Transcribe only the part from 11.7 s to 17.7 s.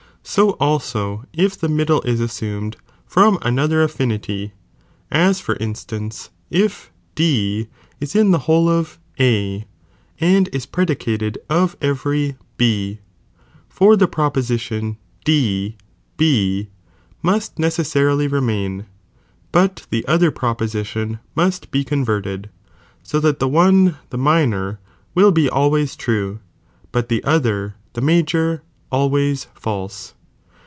every B, for the proposition D B must